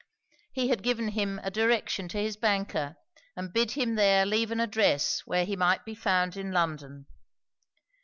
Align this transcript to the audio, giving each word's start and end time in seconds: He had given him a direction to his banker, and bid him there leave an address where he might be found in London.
He 0.51 0.69
had 0.69 0.81
given 0.81 1.09
him 1.09 1.39
a 1.43 1.51
direction 1.51 2.07
to 2.07 2.17
his 2.17 2.35
banker, 2.35 2.95
and 3.35 3.53
bid 3.53 3.73
him 3.73 3.93
there 3.93 4.25
leave 4.25 4.49
an 4.49 4.59
address 4.59 5.19
where 5.27 5.45
he 5.45 5.55
might 5.55 5.85
be 5.85 5.93
found 5.93 6.35
in 6.35 6.51
London. 6.51 7.05